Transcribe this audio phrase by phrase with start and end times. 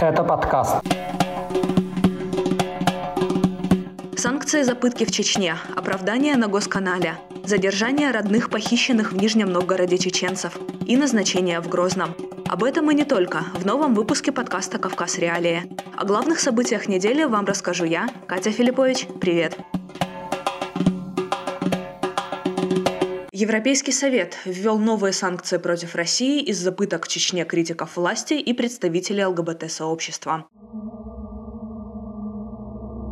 [0.00, 0.76] Это подкаст.
[4.16, 10.56] Санкции за пытки в Чечне, оправдание на госканале, задержание родных похищенных в Нижнем Новгороде чеченцев
[10.86, 12.14] и назначение в Грозном.
[12.48, 15.70] Об этом и не только в новом выпуске подкаста «Кавказ Реалии».
[15.94, 19.06] О главных событиях недели вам расскажу я, Катя Филиппович.
[19.20, 19.58] Привет!
[23.40, 29.24] Европейский совет ввел новые санкции против России из-за пыток в Чечне критиков власти и представителей
[29.24, 30.44] ЛГБТ-сообщества.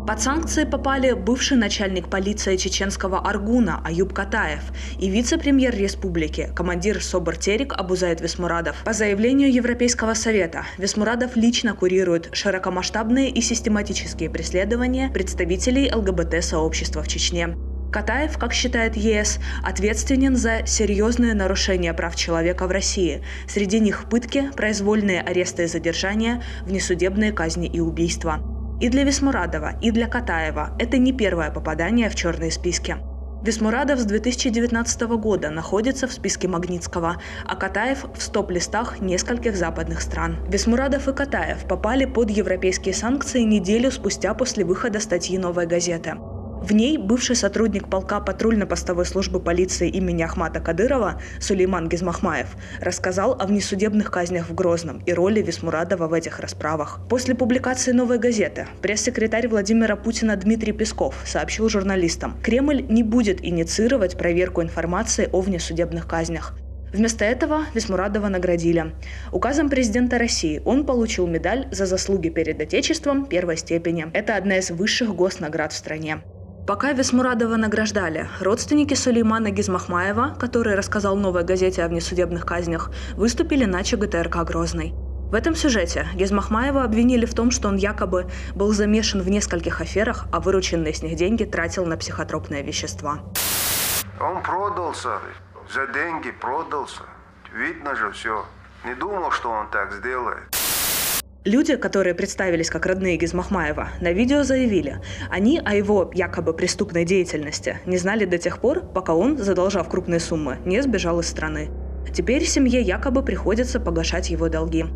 [0.06, 4.60] Под санкции попали бывший начальник полиции чеченского Аргуна Аюб Катаев
[5.00, 8.77] и вице-премьер республики, командир СОБР Терек Абузаид Весмурадов.
[8.84, 17.56] По заявлению Европейского совета, Весмурадов лично курирует широкомасштабные и систематические преследования представителей ЛГБТ-сообщества в Чечне.
[17.91, 23.23] Катаев, как считает ЕС, ответственен за серьезные нарушения прав человека в России.
[23.47, 28.41] Среди них пытки, произвольные аресты и задержания, внесудебные казни и убийства.
[28.80, 32.97] И для Весмурадова, и для Катаева это не первое попадание в черные списки.
[33.42, 40.39] Весмурадов с 2019 года находится в списке Магнитского, а Катаев в стоп-листах нескольких западных стран.
[40.48, 46.16] Весмурадов и Катаев попали под европейские санкции неделю спустя после выхода статьи «Новой газеты».
[46.61, 52.48] В ней бывший сотрудник полка патрульно-постовой службы полиции имени Ахмата Кадырова Сулейман Гизмахмаев
[52.81, 57.00] рассказал о внесудебных казнях в Грозном и роли Висмурадова в этих расправах.
[57.09, 64.19] После публикации «Новой газеты» пресс-секретарь Владимира Путина Дмитрий Песков сообщил журналистам, Кремль не будет инициировать
[64.19, 66.55] проверку информации о внесудебных казнях.
[66.93, 68.95] Вместо этого Висмурадова наградили.
[69.31, 74.06] Указом президента России он получил медаль за заслуги перед Отечеством первой степени.
[74.12, 76.22] Это одна из высших госнаград в стране.
[76.69, 83.83] Пока Весмурадова награждали, родственники Сулеймана Гизмахмаева, который рассказал новой газете о внесудебных казнях, выступили на
[83.83, 84.92] ЧГТРК «Грозный».
[85.30, 90.27] В этом сюжете Гизмахмаева обвинили в том, что он якобы был замешан в нескольких аферах,
[90.30, 93.20] а вырученные с них деньги тратил на психотропные вещества.
[94.20, 95.20] Он продался,
[95.72, 97.04] за деньги продался.
[97.54, 98.44] Видно же все.
[98.84, 100.57] Не думал, что он так сделает.
[101.44, 105.00] Люди, которые представились как родные Гизмахмаева, на видео заявили,
[105.31, 110.19] они о его якобы преступной деятельности не знали до тех пор, пока он, задолжав крупные
[110.19, 111.71] суммы, не сбежал из страны.
[112.12, 114.87] Теперь семье якобы приходится погашать его долги.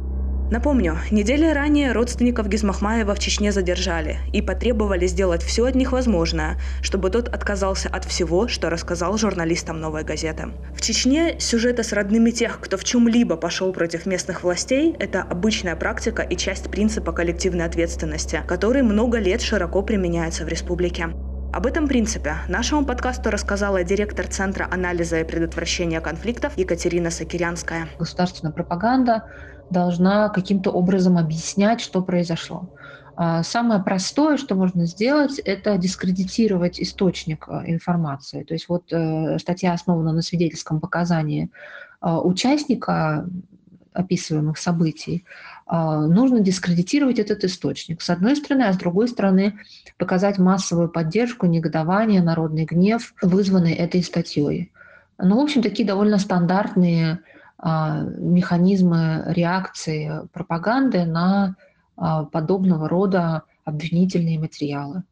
[0.52, 6.58] Напомню, недели ранее родственников Гизмахмаева в Чечне задержали и потребовали сделать все от них возможное,
[6.82, 10.48] чтобы тот отказался от всего, что рассказал журналистам «Новой газеты».
[10.76, 15.74] В Чечне сюжеты с родными тех, кто в чем-либо пошел против местных властей– это обычная
[15.74, 21.14] практика и часть принципа коллективной ответственности, который много лет широко применяется в республике.
[21.54, 27.88] Об этом принципе нашему подкасту рассказала директор Центра анализа и предотвращения конфликтов Екатерина Сакирянская.
[27.98, 29.24] Государственная пропаганда
[29.70, 32.68] должна каким-то образом объяснять, что произошло.
[33.14, 38.42] А, самое простое, что можно сделать, это дискредитировать источник э, информации.
[38.42, 41.50] То есть вот э, статья основана на свидетельском показании
[42.00, 43.26] а, участника
[43.92, 45.24] описываемых событий,
[45.66, 48.00] а, нужно дискредитировать этот источник.
[48.02, 49.58] С одной стороны, а с другой стороны
[49.98, 54.72] показать массовую поддержку, негодование, народный гнев, вызванный этой статьей.
[55.18, 57.20] Ну, в общем, такие довольно стандартные
[57.62, 61.54] механизмы реакции пропаганды на
[61.96, 65.04] а, подобного рода обвинительные материалы.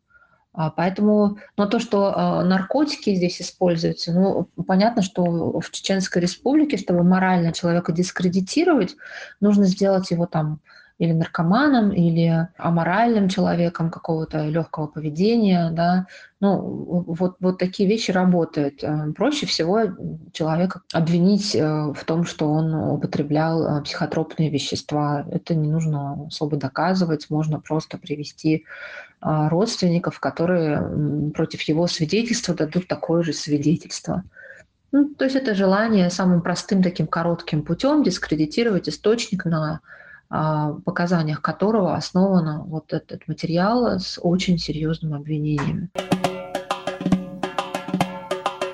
[0.53, 7.05] А, поэтому, но то, что наркотики здесь используются, ну, понятно, что в Чеченской Республике, чтобы
[7.05, 8.97] морально человека дискредитировать,
[9.41, 10.59] нужно сделать его там
[11.01, 16.07] или наркоманом, или аморальным человеком какого-то легкого поведения, да,
[16.41, 18.85] ну, вот, вот такие вещи работают.
[18.85, 19.81] Э, проще всего
[20.33, 25.25] человека обвинить э, в том, что он употреблял э, психотропные вещества.
[25.31, 28.67] Это не нужно особо доказывать, можно просто привести
[29.23, 34.23] родственников, которые против его свидетельства дадут такое же свидетельство.
[34.93, 39.81] Ну, то есть это желание самым простым таким коротким путем дискредитировать источник на
[40.31, 45.91] показаниях которого основан вот этот материал с очень серьезным обвинением.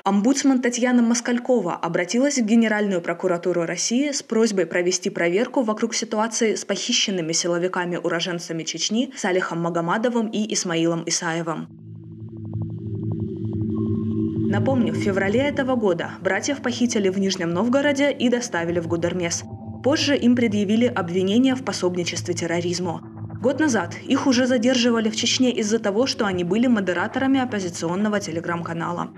[0.07, 6.63] Омбудсман Татьяна Москалькова обратилась в Генеральную прокуратуру России с просьбой провести проверку вокруг ситуации с
[6.63, 11.67] похищенными силовиками-уроженцами Чечни Салихом Магомадовым и Исмаилом Исаевым.
[14.49, 19.43] Напомню, в феврале этого года братьев похитили в Нижнем Новгороде и доставили в Гудермес.
[19.83, 23.01] Позже им предъявили обвинения в пособничестве терроризму.
[23.41, 29.09] Год назад их уже задерживали в Чечне из-за того, что они были модераторами оппозиционного телеграм-канала.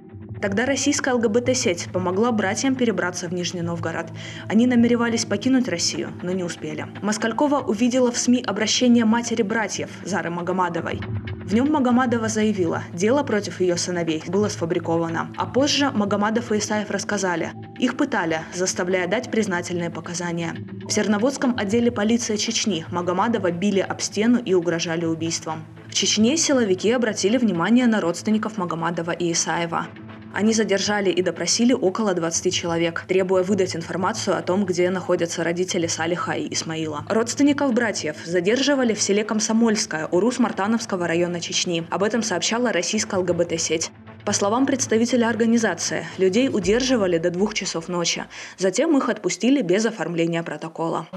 [0.42, 4.08] Тогда российская ЛГБТ-сеть помогла братьям перебраться в Нижний Новгород.
[4.48, 6.88] Они намеревались покинуть Россию, но не успели.
[7.02, 11.02] Москалькова увидела в СМИ обращение матери братьев Зары Магомадовой.
[11.44, 15.34] В нем Магомадова заявила, дело против ее сыновей было сфабриковано.
[15.36, 20.56] А позже Магомадов и Исаев рассказали, их пытали, заставляя дать признательные показания.
[20.88, 25.66] В Серноводском отделе полиции Чечни Магомадова били об стену и угрожали убийством.
[25.90, 29.88] В Чечне силовики обратили внимание на родственников Магомадова и Исаева.
[30.34, 35.88] Они задержали и допросили около 20 человек, требуя выдать информацию о том, где находятся родители
[35.88, 37.04] Салиха и Исмаила.
[37.10, 41.86] Родственников братьев задерживали в селе Комсомольское Урус-Мартановского района Чечни.
[41.90, 43.92] Об этом сообщала российская ЛГБТ-сеть.
[44.24, 48.26] По словам представителя организации, людей удерживали до двух часов ночи.
[48.58, 51.08] Затем их отпустили без оформления протокола.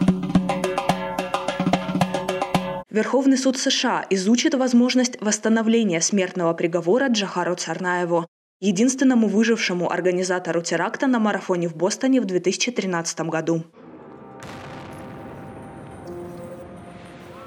[2.88, 8.26] Верховный суд США изучит возможность восстановления смертного приговора Джахару Царнаеву
[8.62, 13.64] единственному выжившему организатору теракта на марафоне в Бостоне в 2013 году.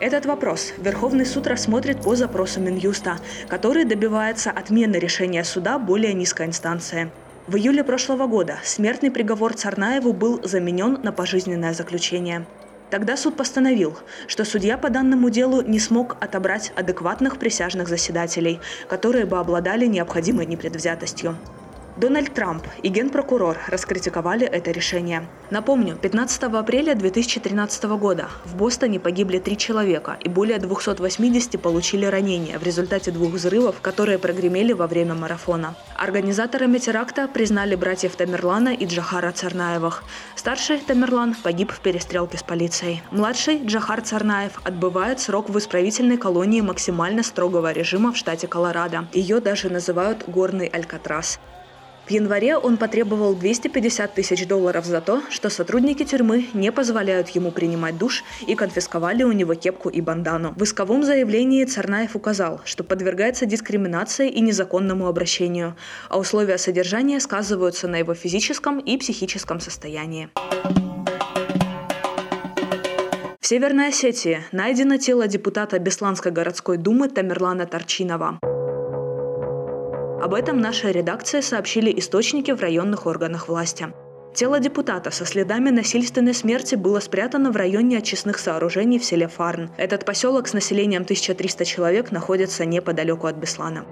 [0.01, 3.17] Этот вопрос Верховный суд рассмотрит по запросу Минюста,
[3.47, 7.09] который добивается отмены решения суда более низкой инстанции.
[7.47, 12.45] В июле прошлого года смертный приговор Царнаеву был заменен на пожизненное заключение.
[12.89, 13.97] Тогда суд постановил,
[14.27, 20.45] что судья по данному делу не смог отобрать адекватных присяжных заседателей, которые бы обладали необходимой
[20.45, 21.35] непредвзятостью.
[21.97, 25.29] Дональд Трамп и генпрокурор раскритиковали это решение.
[25.49, 32.59] Напомню, 15 апреля 2013 года в Бостоне погибли три человека и более 280 получили ранения
[32.59, 35.75] в результате двух взрывов, которые прогремели во время марафона.
[35.95, 40.03] Организаторами теракта признали братьев Тамерлана и Джахара Царнаевых.
[40.35, 43.03] Старший Тамерлан погиб в перестрелке с полицией.
[43.11, 49.07] Младший Джахар Царнаев отбывает срок в исправительной колонии максимально строгого режима в штате Колорадо.
[49.13, 51.39] Ее даже называют «горный Алькатрас».
[52.07, 57.51] В январе он потребовал 250 тысяч долларов за то, что сотрудники тюрьмы не позволяют ему
[57.51, 60.53] принимать душ и конфисковали у него кепку и бандану.
[60.55, 65.75] В исковом заявлении Царнаев указал, что подвергается дискриминации и незаконному обращению,
[66.07, 70.29] а условия содержания сказываются на его физическом и психическом состоянии.
[73.39, 78.39] В Северной Осетии найдено тело депутата Бесланской городской думы Тамерлана Торчинова.
[80.25, 83.93] Об этом наша редакция сообщили источники в районных органах власти.
[84.33, 89.69] Тело депутата со следами насильственной смерти было спрятано в районе очистных сооружений в селе Фарн.
[89.77, 93.85] Этот поселок с населением 1300 человек находится неподалеку от Беслана.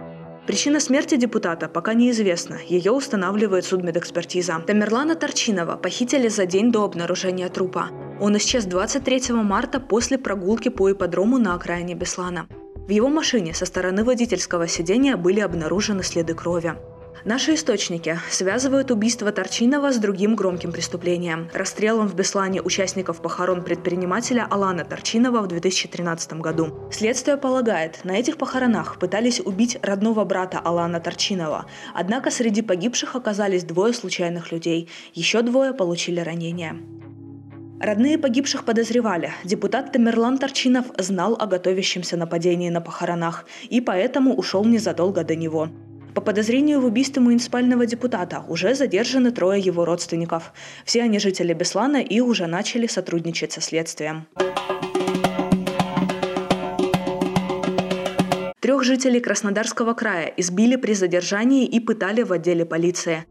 [0.48, 4.64] Причина смерти депутата пока неизвестна, ее устанавливает судмедэкспертиза.
[4.66, 7.90] Тамерлана Торчинова похитили за день до обнаружения трупа.
[8.20, 12.48] Он исчез 23 марта после прогулки по ипподрому на окраине Беслана.
[12.86, 16.76] В его машине со стороны водительского сидения были обнаружены следы крови.
[17.24, 24.46] Наши источники связывают убийство Торчинова с другим громким преступлением– расстрелом в Беслане участников похорон предпринимателя
[24.52, 26.90] Алана Торчинова в 2013 году.
[26.92, 33.64] Следствие полагает, на этих похоронах пытались убить родного брата Алана Торчинова, однако среди погибших оказались
[33.64, 36.76] двое случайных людей, еще двое получили ранения.
[37.84, 44.64] Родные погибших подозревали, депутат Тамерлан Торчинов знал о готовящемся нападении на похоронах и поэтому ушел
[44.64, 45.68] незадолго до него.
[46.16, 50.54] По подозрению в убийстве муниципального депутата уже задержаны трое его родственников.
[50.86, 54.28] Все они жители Беслана и уже начали сотрудничать со следствием.
[58.62, 63.26] Трех жителей Краснодарского края избили при задержании и пытали в отделе полиции.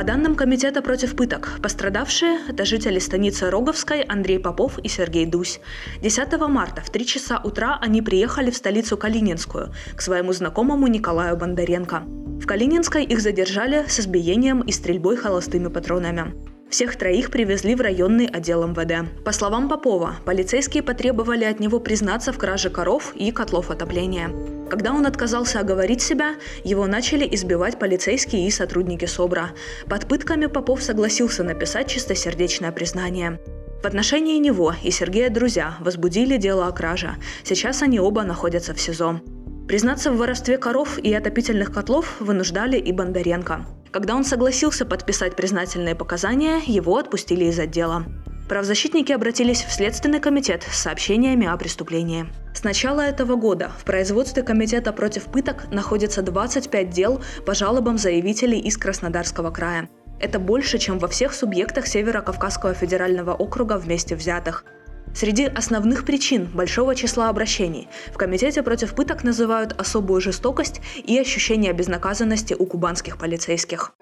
[0.00, 5.60] По данным Комитета против пыток, пострадавшие– это жители станицы Роговской Андрей Попов и Сергей Дусь.
[6.00, 11.36] 10 марта в 3 часа утра они приехали в столицу Калининскую к своему знакомому Николаю
[11.36, 12.04] Бондаренко.
[12.06, 16.32] В Калининской их задержали с избиением и стрельбой холостыми патронами.
[16.70, 19.24] Всех троих привезли в районный отдел МВД.
[19.24, 24.30] По словам Попова, полицейские потребовали от него признаться в краже коров и котлов отопления.
[24.70, 29.50] Когда он отказался оговорить себя, его начали избивать полицейские и сотрудники СОБРа.
[29.88, 33.40] Под пытками Попов согласился написать чистосердечное признание.
[33.82, 37.16] В отношении него и Сергея друзья возбудили дело о краже.
[37.42, 39.20] Сейчас они оба находятся в СИЗО.
[39.66, 43.66] Признаться в воровстве коров и отопительных котлов вынуждали и Бондаренко.
[43.90, 48.04] Когда он согласился подписать признательные показания, его отпустили из отдела.
[48.48, 52.26] Правозащитники обратились в Следственный комитет с сообщениями о преступлении.
[52.54, 58.58] С начала этого года в производстве Комитета против пыток находится 25 дел по жалобам заявителей
[58.58, 59.88] из Краснодарского края.
[60.20, 64.64] Это больше, чем во всех субъектах Северо-Кавказского федерального округа вместе взятых.
[65.14, 71.72] Среди основных причин большого числа обращений в Комитете против пыток называют особую жестокость и ощущение
[71.72, 73.92] безнаказанности у кубанских полицейских.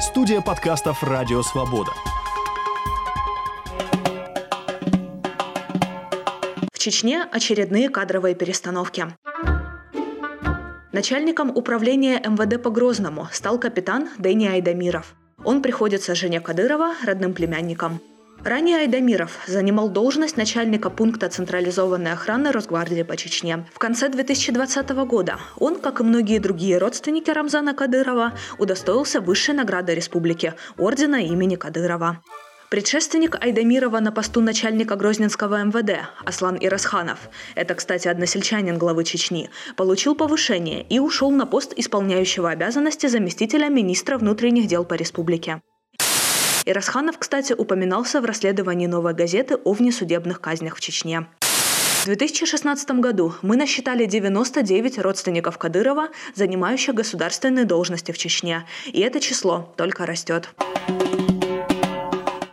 [0.00, 1.92] Студия подкастов «Радио Свобода».
[6.72, 9.06] В Чечне очередные кадровые перестановки.
[10.92, 15.14] Начальником управления МВД по Грозному стал капитан Дэни Айдамиров.
[15.42, 18.00] Он приходится жене Кадырова, родным племянникам.
[18.42, 23.66] Ранее Айдамиров занимал должность начальника пункта централизованной охраны Росгвардии по Чечне.
[23.72, 29.94] В конце 2020 года он, как и многие другие родственники Рамзана Кадырова, удостоился высшей награды
[29.94, 32.22] республики– ордена имени Кадырова.
[32.70, 40.16] Предшественник Айдамирова на посту начальника Грозненского МВД Аслан Ирасханов, это, кстати, односельчанин главы Чечни, получил
[40.16, 45.62] повышение и ушел на пост исполняющего обязанности заместителя министра внутренних дел по республике.
[46.66, 51.26] Ирасханов, кстати, упоминался в расследовании «Новой газеты» о внесудебных казнях в Чечне.
[52.02, 58.64] В 2016 году мы насчитали 99 родственников Кадырова, занимающих государственные должности в Чечне.
[58.86, 60.50] И это число только растет.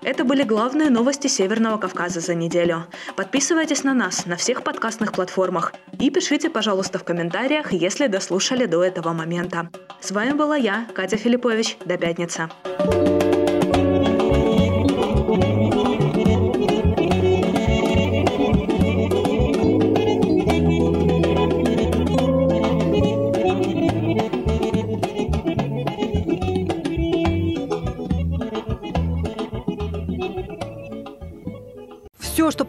[0.04, 2.86] Это были главные новости Северного Кавказа за неделю.
[3.16, 8.84] Подписывайтесь на нас на всех подкастных платформах и пишите, пожалуйста, в комментариях, если дослушали до
[8.84, 9.70] этого момента.
[10.02, 11.78] С вами была я, Катя Филиппович.
[11.86, 12.50] До пятницы.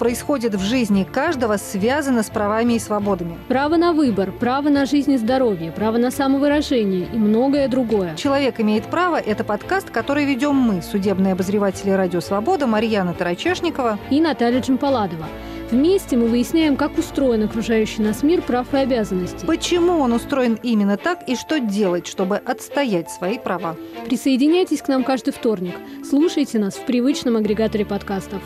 [0.03, 3.39] Происходит в жизни каждого, связано с правами и свободами.
[3.47, 8.17] Право на выбор, право на жизнь и здоровье, право на самовыражение и многое другое.
[8.17, 14.21] «Человек имеет право»– это подкаст, который ведем мы, судебные обозреватели «Радио Свобода» Марьяна Тарачешникова и
[14.21, 15.27] Наталья Джампаладова.
[15.71, 19.47] Вместе мы выясняем, как устроен окружающий нас мир прав и обязанностей.
[19.47, 23.77] Почему он устроен именно так и что делать, чтобы отстоять свои права.
[24.07, 25.77] Присоединяйтесь к нам каждый вторник.
[26.05, 28.43] Слушайте нас в привычном агрегаторе подкастов.